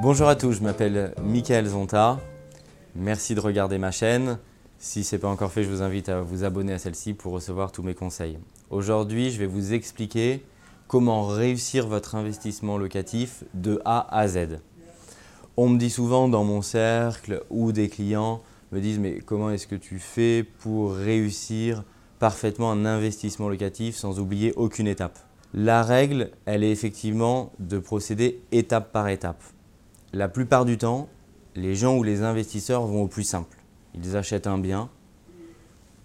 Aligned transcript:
Bonjour 0.00 0.28
à 0.28 0.36
tous, 0.36 0.52
je 0.52 0.62
m'appelle 0.62 1.12
Michael 1.20 1.66
Zonta. 1.66 2.20
Merci 2.94 3.34
de 3.34 3.40
regarder 3.40 3.78
ma 3.78 3.90
chaîne. 3.90 4.38
Si 4.78 5.02
ce 5.02 5.16
n'est 5.16 5.20
pas 5.20 5.28
encore 5.28 5.50
fait, 5.50 5.64
je 5.64 5.70
vous 5.70 5.82
invite 5.82 6.08
à 6.08 6.20
vous 6.20 6.44
abonner 6.44 6.72
à 6.72 6.78
celle-ci 6.78 7.14
pour 7.14 7.32
recevoir 7.32 7.72
tous 7.72 7.82
mes 7.82 7.94
conseils. 7.94 8.38
Aujourd'hui, 8.70 9.32
je 9.32 9.40
vais 9.40 9.46
vous 9.46 9.72
expliquer 9.72 10.44
comment 10.86 11.26
réussir 11.26 11.88
votre 11.88 12.14
investissement 12.14 12.78
locatif 12.78 13.42
de 13.54 13.82
A 13.84 14.06
à 14.16 14.28
Z. 14.28 14.60
On 15.56 15.68
me 15.68 15.78
dit 15.78 15.90
souvent 15.90 16.28
dans 16.28 16.44
mon 16.44 16.62
cercle 16.62 17.42
ou 17.50 17.72
des 17.72 17.88
clients 17.88 18.40
me 18.70 18.80
disent 18.80 19.00
mais 19.00 19.18
comment 19.18 19.50
est-ce 19.50 19.66
que 19.66 19.74
tu 19.74 19.98
fais 19.98 20.44
pour 20.60 20.94
réussir 20.94 21.82
parfaitement 22.20 22.70
un 22.70 22.84
investissement 22.84 23.48
locatif 23.48 23.96
sans 23.96 24.20
oublier 24.20 24.52
aucune 24.54 24.86
étape? 24.86 25.18
La 25.54 25.82
règle, 25.82 26.30
elle 26.44 26.62
est 26.62 26.70
effectivement 26.70 27.50
de 27.58 27.80
procéder 27.80 28.40
étape 28.52 28.92
par 28.92 29.08
étape. 29.08 29.42
La 30.14 30.28
plupart 30.28 30.64
du 30.64 30.78
temps, 30.78 31.06
les 31.54 31.74
gens 31.74 31.98
ou 31.98 32.02
les 32.02 32.22
investisseurs 32.22 32.86
vont 32.86 33.02
au 33.02 33.08
plus 33.08 33.24
simple. 33.24 33.58
Ils 33.94 34.16
achètent 34.16 34.46
un 34.46 34.56
bien 34.56 34.88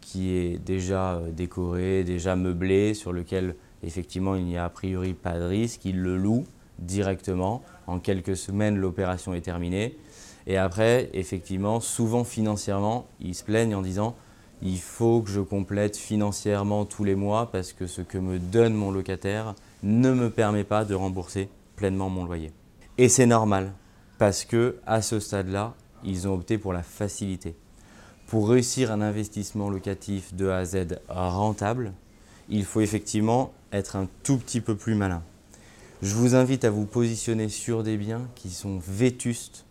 qui 0.02 0.32
est 0.32 0.58
déjà 0.58 1.14
euh, 1.14 1.32
décoré, 1.32 2.04
déjà 2.04 2.36
meublé, 2.36 2.96
sur 2.96 3.14
lequel 3.14 3.56
effectivement 3.82 4.36
il 4.36 4.44
n'y 4.44 4.58
a 4.58 4.66
a 4.66 4.70
priori 4.70 5.14
pas 5.14 5.40
de 5.40 5.46
risque. 5.46 5.86
Ils 5.86 6.02
le 6.02 6.18
louent 6.18 6.46
directement. 6.80 7.64
En 7.88 8.00
quelques 8.00 8.36
semaines, 8.36 8.76
l'opération 8.76 9.34
est 9.34 9.42
terminée. 9.42 9.98
Et 10.48 10.58
après, 10.58 11.10
effectivement, 11.14 11.80
souvent 11.80 12.26
financièrement, 12.26 13.08
ils 13.22 13.36
se 13.36 13.46
plaignent 13.46 13.76
en 13.76 13.82
disant 13.82 14.18
il 14.62 14.80
faut 14.80 15.22
que 15.22 15.30
je 15.30 15.40
complète 15.40 15.96
financièrement 15.96 16.84
tous 16.84 17.06
les 17.06 17.16
mois 17.16 17.50
parce 17.52 17.72
que 17.72 17.88
ce 17.88 18.02
que 18.02 18.18
me 18.18 18.38
donne 18.38 18.74
mon 18.74 18.92
locataire 18.92 19.56
ne 19.82 20.12
me 20.12 20.30
permet 20.30 20.66
pas 20.66 20.84
de 20.84 20.94
rembourser 20.94 21.48
pleinement 21.78 22.10
mon 22.10 22.26
loyer. 22.26 22.52
Et 22.98 23.08
c'est 23.08 23.26
normal 23.26 23.72
parce 24.18 24.46
que 24.46 24.78
à 24.86 25.02
ce 25.02 25.20
stade-là, 25.20 25.74
ils 26.04 26.28
ont 26.28 26.34
opté 26.34 26.58
pour 26.58 26.74
la 26.74 26.84
facilité. 26.84 27.56
Pour 28.28 28.50
réussir 28.50 28.92
un 28.92 29.02
investissement 29.02 29.70
locatif 29.70 30.34
de 30.34 30.50
A 30.50 30.58
à 30.58 30.66
Z 30.66 31.00
rentable, 31.08 31.94
il 32.50 32.66
faut 32.66 32.82
effectivement 32.82 33.54
être 33.72 33.96
un 33.96 34.08
tout 34.24 34.38
petit 34.38 34.62
peu 34.62 34.76
plus 34.76 34.96
malin. 34.96 35.24
Je 36.02 36.16
vous 36.16 36.36
invite 36.36 36.66
à 36.66 36.70
vous 36.70 36.86
positionner 36.86 37.50
sur 37.50 37.84
des 37.84 37.98
biens 37.98 38.28
qui 38.36 38.50
sont 38.50 38.80
vétustes 38.86 39.66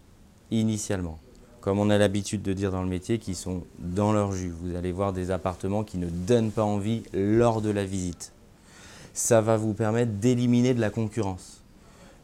initialement 0.51 1.19
comme 1.63 1.79
on 1.79 1.91
a 1.91 1.97
l'habitude 1.97 2.43
de 2.43 2.53
dire 2.53 2.73
dans 2.73 2.83
le 2.83 2.89
métier, 2.89 3.19
qui 3.19 3.37
sont 3.37 3.63
dans 3.79 4.13
leur 4.13 4.33
jus. 4.33 4.53
Vous 4.61 4.75
allez 4.75 4.91
voir 4.91 5.13
des 5.13 5.31
appartements 5.31 5.85
qui 5.85 5.97
ne 5.97 6.09
donnent 6.11 6.51
pas 6.51 6.65
envie 6.65 7.05
lors 7.15 7.63
de 7.63 7.71
la 7.71 7.85
visite. 7.85 8.33
Ça 9.15 9.41
va 9.41 9.57
vous 9.57 9.73
permettre 9.73 10.11
d'éliminer 10.13 10.75
de 10.75 10.81
la 10.81 10.91
concurrence, 10.91 11.63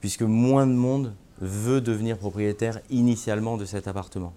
puisque 0.01 0.23
moins 0.23 0.67
de 0.67 0.73
monde 0.73 1.15
veut 1.41 1.81
devenir 1.81 2.19
propriétaire 2.19 2.81
initialement 2.91 3.57
de 3.57 3.65
cet 3.65 3.89
appartement. 3.89 4.35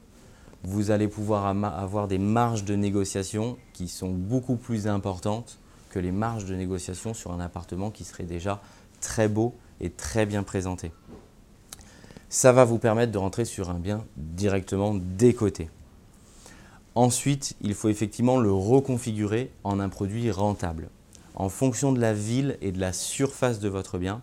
Vous 0.63 0.91
allez 0.91 1.07
pouvoir 1.07 1.45
avoir 1.45 2.07
des 2.07 2.19
marges 2.19 2.65
de 2.65 2.75
négociation 2.75 3.57
qui 3.73 3.87
sont 3.87 4.09
beaucoup 4.09 4.55
plus 4.55 4.87
importantes 4.87 5.57
que 5.89 5.99
les 5.99 6.11
marges 6.11 6.45
de 6.45 6.55
négociation 6.55 7.13
sur 7.13 7.31
un 7.31 7.39
appartement 7.39 7.89
qui 7.89 8.03
serait 8.03 8.23
déjà 8.23 8.61
très 8.99 9.27
beau 9.27 9.55
et 9.79 9.89
très 9.89 10.25
bien 10.25 10.43
présenté 10.43 10.91
ça 12.31 12.53
va 12.53 12.63
vous 12.63 12.79
permettre 12.79 13.11
de 13.11 13.17
rentrer 13.17 13.43
sur 13.43 13.69
un 13.69 13.77
bien 13.77 14.05
directement 14.15 14.95
décoté. 14.95 15.69
Ensuite, 16.95 17.57
il 17.59 17.73
faut 17.73 17.89
effectivement 17.89 18.39
le 18.39 18.53
reconfigurer 18.53 19.51
en 19.65 19.81
un 19.81 19.89
produit 19.89 20.31
rentable. 20.31 20.89
En 21.35 21.49
fonction 21.49 21.91
de 21.91 21.99
la 21.99 22.13
ville 22.13 22.57
et 22.61 22.71
de 22.71 22.79
la 22.79 22.93
surface 22.93 23.59
de 23.59 23.67
votre 23.67 23.97
bien, 23.97 24.21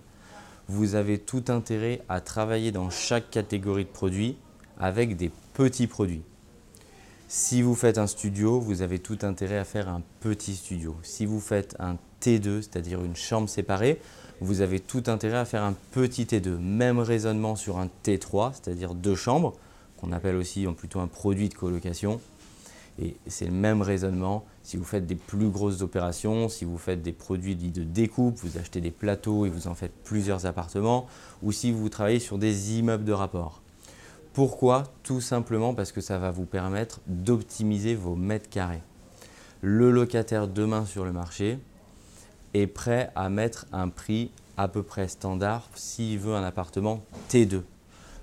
vous 0.68 0.94
avez 0.94 1.18
tout 1.18 1.44
intérêt 1.48 2.02
à 2.08 2.20
travailler 2.20 2.72
dans 2.72 2.90
chaque 2.90 3.30
catégorie 3.30 3.84
de 3.84 3.90
produits 3.90 4.36
avec 4.78 5.16
des 5.16 5.30
petits 5.54 5.86
produits. 5.86 6.22
Si 7.26 7.62
vous 7.62 7.74
faites 7.74 7.98
un 7.98 8.06
studio, 8.06 8.60
vous 8.60 8.82
avez 8.82 8.98
tout 8.98 9.18
intérêt 9.22 9.58
à 9.58 9.64
faire 9.64 9.88
un 9.88 10.02
petit 10.20 10.54
studio. 10.54 10.96
Si 11.02 11.26
vous 11.26 11.40
faites 11.40 11.74
un 11.78 11.96
T2, 12.20 12.62
c'est-à-dire 12.62 13.04
une 13.04 13.16
chambre 13.16 13.48
séparée, 13.48 14.00
vous 14.40 14.60
avez 14.60 14.78
tout 14.80 15.02
intérêt 15.06 15.38
à 15.38 15.44
faire 15.44 15.62
un 15.62 15.74
petit 15.90 16.24
T2. 16.24 16.58
Même 16.58 16.98
raisonnement 16.98 17.56
sur 17.56 17.78
un 17.78 17.88
T3, 18.04 18.52
c'est-à-dire 18.54 18.94
deux 18.94 19.14
chambres, 19.14 19.54
qu'on 19.98 20.12
appelle 20.12 20.36
aussi 20.36 20.66
plutôt 20.76 21.00
un 21.00 21.08
produit 21.08 21.48
de 21.48 21.54
colocation. 21.54 22.20
Et 23.00 23.16
c'est 23.26 23.46
le 23.46 23.52
même 23.52 23.82
raisonnement 23.82 24.44
si 24.62 24.76
vous 24.76 24.84
faites 24.84 25.06
des 25.06 25.14
plus 25.14 25.48
grosses 25.48 25.82
opérations, 25.82 26.48
si 26.48 26.64
vous 26.64 26.78
faites 26.78 27.00
des 27.00 27.12
produits 27.12 27.54
de 27.54 27.84
découpe, 27.84 28.38
vous 28.38 28.58
achetez 28.58 28.80
des 28.80 28.90
plateaux 28.90 29.46
et 29.46 29.50
vous 29.50 29.68
en 29.68 29.74
faites 29.74 29.94
plusieurs 30.04 30.46
appartements, 30.46 31.06
ou 31.42 31.52
si 31.52 31.70
vous 31.70 31.88
travaillez 31.88 32.18
sur 32.18 32.38
des 32.38 32.78
immeubles 32.78 33.04
de 33.04 33.12
rapport. 33.12 33.62
Pourquoi? 34.32 34.84
Tout 35.04 35.20
simplement 35.20 35.74
parce 35.74 35.92
que 35.92 36.00
ça 36.00 36.18
va 36.18 36.30
vous 36.30 36.44
permettre 36.44 37.00
d'optimiser 37.06 37.94
vos 37.94 38.16
mètres 38.16 38.50
carrés. 38.50 38.82
Le 39.62 39.90
locataire 39.90 40.48
demain 40.48 40.84
sur 40.84 41.04
le 41.04 41.12
marché, 41.12 41.58
est 42.54 42.66
prêt 42.66 43.10
à 43.14 43.28
mettre 43.28 43.66
un 43.72 43.88
prix 43.88 44.30
à 44.56 44.68
peu 44.68 44.82
près 44.82 45.08
standard 45.08 45.68
s'il 45.74 46.18
veut 46.18 46.34
un 46.34 46.42
appartement 46.42 47.02
T2. 47.30 47.62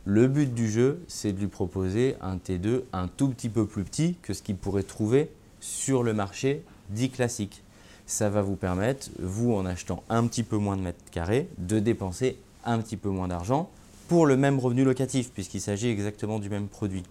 Le 0.08 0.28
but 0.28 0.54
du 0.54 0.70
jeu, 0.70 1.04
c'est 1.08 1.34
de 1.34 1.40
lui 1.40 1.48
proposer 1.48 2.16
un 2.22 2.38
T2 2.38 2.84
un 2.94 3.08
tout 3.08 3.28
petit 3.28 3.50
peu 3.50 3.66
plus 3.66 3.84
petit 3.84 4.16
que 4.22 4.36
ce 4.36 4.44
qu'il 4.44 4.56
pourrait 4.56 4.84
trouver 4.84 5.32
sur 5.60 6.04
le 6.04 6.14
marché 6.14 6.64
dit 6.92 7.10
classique. 7.10 7.64
Ça 8.06 8.30
va 8.30 8.44
vous 8.44 8.56
permettre, 8.56 9.10
vous 9.20 9.56
en 9.56 9.66
achetant 9.66 10.04
un 10.10 10.28
petit 10.28 10.44
peu 10.44 10.58
moins 10.58 10.78
de 10.78 10.84
mètres 10.84 11.04
carrés, 11.10 11.50
de 11.58 11.80
dépenser 11.80 12.38
un 12.66 12.78
petit 12.78 12.98
peu 12.98 13.10
moins 13.10 13.28
d'argent 13.28 13.72
pour 14.08 14.28
le 14.28 14.38
même 14.38 14.60
revenu 14.60 14.84
locatif, 14.84 15.32
puisqu'il 15.32 15.60
s'agit 15.60 15.88
exactement 15.88 16.38
du 16.38 16.52
même 16.52 16.68
produit. 16.68 17.02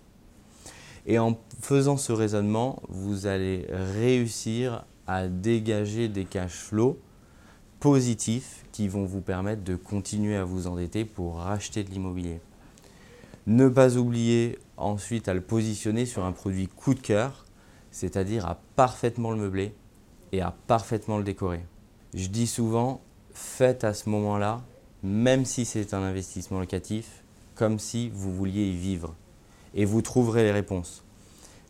Et 1.06 1.18
en 1.18 1.36
faisant 1.60 1.96
ce 1.96 2.12
raisonnement, 2.12 2.80
vous 2.88 3.26
allez 3.26 3.66
réussir 3.70 4.84
à 5.08 5.26
dégager 5.26 6.06
des 6.06 6.26
cash 6.26 6.52
flows 6.52 6.96
positifs 7.80 8.64
qui 8.70 8.86
vont 8.86 9.04
vous 9.04 9.20
permettre 9.20 9.64
de 9.64 9.74
continuer 9.74 10.36
à 10.36 10.44
vous 10.44 10.68
endetter 10.68 11.04
pour 11.04 11.38
racheter 11.38 11.82
de 11.82 11.90
l'immobilier. 11.90 12.38
Ne 13.46 13.68
pas 13.68 13.98
oublier 13.98 14.58
ensuite 14.78 15.28
à 15.28 15.34
le 15.34 15.42
positionner 15.42 16.06
sur 16.06 16.24
un 16.24 16.32
produit 16.32 16.66
coup 16.66 16.94
de 16.94 17.00
cœur, 17.00 17.44
c'est-à-dire 17.90 18.46
à 18.46 18.58
parfaitement 18.74 19.32
le 19.32 19.36
meubler 19.36 19.74
et 20.32 20.40
à 20.40 20.54
parfaitement 20.66 21.18
le 21.18 21.24
décorer. 21.24 21.60
Je 22.14 22.28
dis 22.28 22.46
souvent, 22.46 23.02
faites 23.34 23.84
à 23.84 23.92
ce 23.92 24.08
moment-là, 24.08 24.62
même 25.02 25.44
si 25.44 25.66
c'est 25.66 25.92
un 25.92 26.02
investissement 26.02 26.58
locatif, 26.58 27.22
comme 27.54 27.78
si 27.78 28.08
vous 28.08 28.32
vouliez 28.32 28.68
y 28.68 28.76
vivre. 28.76 29.14
Et 29.74 29.84
vous 29.84 30.00
trouverez 30.00 30.44
les 30.44 30.52
réponses. 30.52 31.04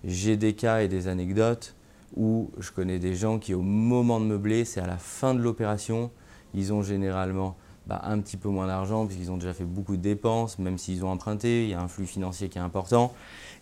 J'ai 0.05 0.37
des 0.37 0.55
cas 0.55 0.83
et 0.83 0.89
des 0.89 1.09
anecdotes 1.09 1.75
où 2.15 2.53
je 2.59 2.71
connais 2.71 3.01
des 3.01 3.17
gens 3.17 3.41
qui, 3.41 3.53
au 3.53 3.63
moment 3.63 4.21
de 4.21 4.27
meubler, 4.27 4.65
c'est 4.65 4.81
à 4.81 4.87
la 4.87 4.99
fin 4.99 5.35
de 5.35 5.41
l'opération, 5.41 6.13
ils 6.55 6.73
ont 6.73 6.83
généralement 6.83 7.57
bah, 7.87 8.01
un 8.05 8.19
petit 8.21 8.37
peu 8.37 8.49
moins 8.49 8.67
d'argent 8.67 9.07
puisqu'ils 9.07 9.31
ont 9.31 9.37
déjà 9.37 9.53
fait 9.53 9.65
beaucoup 9.65 9.97
de 9.97 10.03
dépenses, 10.03 10.59
même 10.59 10.79
s'ils 10.79 11.05
ont 11.05 11.11
emprunté, 11.11 11.65
il 11.65 11.71
y 11.71 11.75
a 11.75 11.81
un 11.81 11.89
flux 11.89 12.07
financier 12.07 12.49
qui 12.49 12.59
est 12.59 12.63
important. 12.63 13.13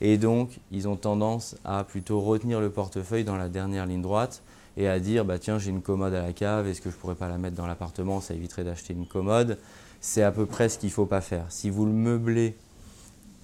Et 0.00 0.18
donc, 0.18 0.60
ils 0.70 0.88
ont 0.88 0.96
tendance 0.96 1.56
à 1.64 1.84
plutôt 1.84 2.20
retenir 2.20 2.60
le 2.60 2.70
portefeuille 2.70 3.24
dans 3.24 3.36
la 3.36 3.48
dernière 3.48 3.86
ligne 3.86 4.02
droite 4.02 4.42
et 4.76 4.88
à 4.88 4.98
dire 5.00 5.24
bah, 5.24 5.38
tiens, 5.38 5.58
j'ai 5.58 5.70
une 5.70 5.82
commode 5.82 6.14
à 6.14 6.22
la 6.22 6.32
cave, 6.32 6.66
est-ce 6.68 6.80
que 6.80 6.90
je 6.90 6.96
ne 6.96 7.00
pourrais 7.00 7.14
pas 7.14 7.28
la 7.28 7.38
mettre 7.38 7.56
dans 7.56 7.66
l'appartement? 7.66 8.20
Ça 8.20 8.34
éviterait 8.34 8.64
d'acheter 8.64 8.94
une 8.94 9.06
commode. 9.06 9.58
C'est 10.00 10.22
à 10.22 10.32
peu 10.32 10.46
près 10.46 10.68
ce 10.68 10.78
qu'il 10.78 10.88
ne 10.88 10.94
faut 10.94 11.06
pas 11.06 11.20
faire. 11.20 11.46
Si 11.48 11.70
vous 11.70 11.86
le 11.86 11.92
meublez 11.92 12.56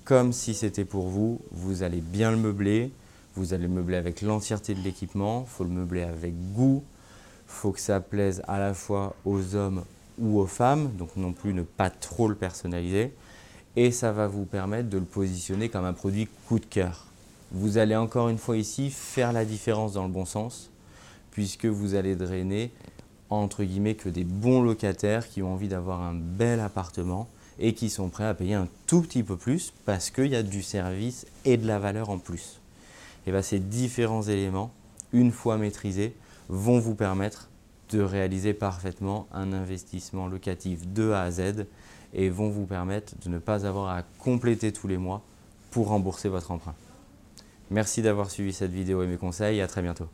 comme 0.05 0.33
si 0.33 0.55
c'était 0.55 0.87
pour 0.87 1.09
vous, 1.09 1.41
vous 1.51 1.83
allez 1.83 2.01
bien 2.01 2.31
le 2.31 2.39
meubler, 2.39 2.91
vous 3.37 3.53
allez 3.53 3.65
le 3.65 3.75
meubler 3.75 3.97
avec 3.97 4.23
l'entièreté 4.23 4.75
de 4.75 4.81
l'équipement, 4.81 5.45
il 5.47 5.51
faut 5.51 5.65
le 5.65 5.71
meubler 5.71 6.03
avec 6.03 6.35
goût, 6.55 6.83
il 7.47 7.53
faut 7.53 7.73
que 7.73 7.81
ça 7.81 8.01
plaise 8.01 8.43
à 8.49 8.59
la 8.59 8.73
fois 8.73 9.15
aux 9.27 9.55
hommes 9.55 9.85
ou 10.21 10.39
aux 10.39 10.47
femmes, 10.47 10.91
donc 10.97 11.17
non 11.17 11.33
plus 11.33 11.55
ne 11.55 11.63
pas 11.63 11.91
trop 11.91 12.29
le 12.29 12.35
personnaliser. 12.35 13.13
Et 13.77 13.91
ça 13.91 14.13
va 14.13 14.27
vous 14.27 14.45
permettre 14.45 14.89
de 14.89 14.99
le 14.99 15.05
positionner 15.05 15.69
comme 15.69 15.85
un 15.85 15.93
produit 15.93 16.29
coup 16.47 16.59
de 16.59 16.65
cœur. 16.65 17.07
Vous 17.53 17.79
allez 17.79 17.97
encore 17.97 18.29
une 18.29 18.39
fois 18.39 18.57
ici 18.57 18.91
faire 18.91 19.33
la 19.33 19.45
différence 19.45 19.93
dans 19.93 20.05
le 20.05 20.13
bon 20.13 20.25
sens, 20.25 20.71
puisque 21.31 21.67
vous 21.67 21.95
allez 21.95 22.17
drainer 22.17 22.71
entre 23.31 23.63
guillemets 23.63 23.95
que 23.95 24.09
des 24.09 24.25
bons 24.25 24.63
locataires 24.63 25.29
qui 25.29 25.43
ont 25.43 25.53
envie 25.53 25.69
d'avoir 25.69 26.03
un 26.03 26.15
bel 26.15 26.61
appartement 26.61 27.29
et 27.59 27.75
qui 27.75 27.91
sont 27.91 28.09
prêts 28.09 28.25
à 28.25 28.35
payer 28.35 28.55
un 28.55 28.69
tout 28.87 29.03
petit 29.03 29.23
peu 29.23 29.37
plus 29.37 29.73
parce 29.85 30.11
qu'il 30.11 30.29
y 30.29 30.37
a 30.37 30.43
du 30.43 30.63
service 30.63 31.27
et 31.45 31.57
de 31.57 31.67
la 31.67 31.79
valeur 31.79 32.09
en 32.09 32.19
plus 32.19 32.59
et 33.29 33.31
bien 33.31 33.43
ces 33.43 33.59
différents 33.59 34.23
éléments, 34.23 34.73
une 35.13 35.33
fois 35.33 35.59
maîtrisés, 35.59 36.15
vont 36.49 36.79
vous 36.79 36.95
permettre 36.95 37.51
de 37.91 38.01
réaliser 38.01 38.55
parfaitement 38.55 39.27
un 39.33 39.53
investissement 39.53 40.27
locatif 40.27 40.87
de 40.93 41.11
A 41.11 41.23
à 41.23 41.31
Z 41.31 41.67
et 42.15 42.31
vont 42.31 42.49
vous 42.49 42.67
permettre 42.67 43.15
de 43.23 43.29
ne 43.29 43.39
pas 43.39 43.67
avoir 43.67 43.91
à 43.97 44.03
compléter 44.19 44.73
tous 44.73 44.89
les 44.89 44.99
mois 44.99 45.23
pour 45.71 45.89
rembourser 45.89 46.29
votre 46.29 46.51
emprunt. 46.51 46.75
Merci 47.71 48.01
d'avoir 48.03 48.31
suivi 48.31 48.53
cette 48.53 48.73
vidéo 48.73 49.03
et 49.03 49.07
mes 49.07 49.19
conseils 49.19 49.61
à 49.61 49.67
très 49.67 49.83
bientôt. 49.83 50.09